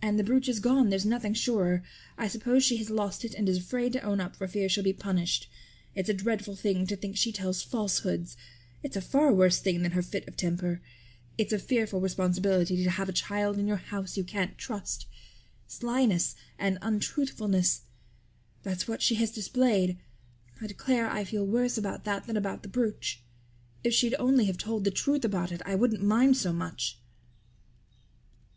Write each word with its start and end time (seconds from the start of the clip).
And 0.00 0.20
the 0.20 0.22
brooch 0.22 0.48
is 0.48 0.60
gone, 0.60 0.88
there's 0.88 1.04
nothing 1.04 1.34
surer. 1.34 1.82
I 2.16 2.28
suppose 2.28 2.62
she 2.62 2.76
has 2.76 2.90
lost 2.90 3.24
it 3.24 3.34
and 3.34 3.48
is 3.48 3.58
afraid 3.58 3.92
to 3.94 4.00
own 4.02 4.20
up 4.20 4.36
for 4.36 4.46
fear 4.46 4.68
she'll 4.68 4.84
be 4.84 4.92
punished. 4.92 5.50
It's 5.96 6.08
a 6.08 6.14
dreadful 6.14 6.54
thing 6.54 6.86
to 6.86 6.94
think 6.94 7.16
she 7.16 7.32
tells 7.32 7.60
falsehoods. 7.60 8.36
It's 8.84 8.94
a 8.94 9.00
far 9.00 9.34
worse 9.34 9.58
thing 9.58 9.82
than 9.82 9.90
her 9.90 10.00
fit 10.02 10.28
of 10.28 10.36
temper. 10.36 10.80
It's 11.36 11.52
a 11.52 11.58
fearful 11.58 12.00
responsibility 12.00 12.84
to 12.84 12.90
have 12.90 13.08
a 13.08 13.12
child 13.12 13.58
in 13.58 13.66
your 13.66 13.78
house 13.78 14.16
you 14.16 14.22
can't 14.22 14.56
trust. 14.56 15.06
Slyness 15.66 16.36
and 16.56 16.78
untruthfulness 16.80 17.80
that's 18.62 18.86
what 18.86 19.02
she 19.02 19.16
has 19.16 19.32
displayed. 19.32 19.98
I 20.60 20.68
declare 20.68 21.10
I 21.10 21.24
feel 21.24 21.44
worse 21.44 21.76
about 21.76 22.04
that 22.04 22.28
than 22.28 22.36
about 22.36 22.62
the 22.62 22.68
brooch. 22.68 23.24
If 23.82 23.92
she'd 23.92 24.14
only 24.20 24.44
have 24.44 24.56
told 24.56 24.84
the 24.84 24.92
truth 24.92 25.24
about 25.24 25.50
it 25.50 25.62
I 25.66 25.74
wouldn't 25.74 26.00
mind 26.00 26.36
so 26.36 26.52
much." 26.52 27.00